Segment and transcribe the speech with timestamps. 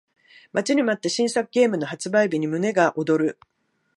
[0.51, 3.39] 待ちに待った新作ゲームの発売日に胸が躍る